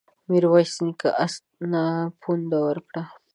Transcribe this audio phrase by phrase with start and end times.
[0.29, 1.83] ميرويس نيکه آس ته
[2.21, 3.03] پونده ورکړه.